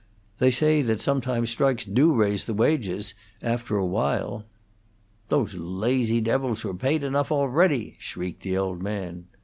They 0.39 0.49
say 0.49 0.81
that 0.81 0.99
sometimes 0.99 1.51
strikes 1.51 1.85
do 1.85 2.11
raise 2.15 2.47
the 2.47 2.55
wages, 2.55 3.13
after 3.39 3.77
a 3.77 3.85
while." 3.85 4.45
"Those 5.29 5.53
lazy 5.53 6.19
devils 6.21 6.63
were 6.63 6.73
paid 6.73 7.03
enough 7.03 7.31
already," 7.31 7.97
shrieked 7.99 8.41
the 8.41 8.57
old 8.57 8.81
man. 8.81 9.25